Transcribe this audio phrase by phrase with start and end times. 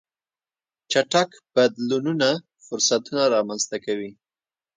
[0.91, 2.29] چټک بدلونونه
[2.65, 4.11] فرصتونه رامنځته کوي.